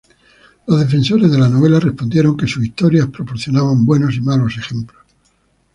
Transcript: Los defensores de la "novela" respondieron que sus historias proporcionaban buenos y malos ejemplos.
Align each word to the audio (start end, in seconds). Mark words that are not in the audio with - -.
Los 0.65 0.79
defensores 0.79 1.31
de 1.31 1.37
la 1.37 1.47
"novela" 1.47 1.79
respondieron 1.79 2.35
que 2.35 2.47
sus 2.47 2.65
historias 2.65 3.05
proporcionaban 3.09 3.85
buenos 3.85 4.15
y 4.15 4.21
malos 4.21 4.57
ejemplos. 4.57 5.03